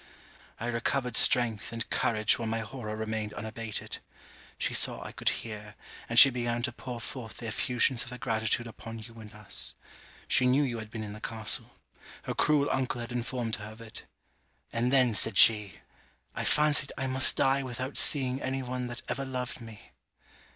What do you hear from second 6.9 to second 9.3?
forth the effusions of her gratitude upon you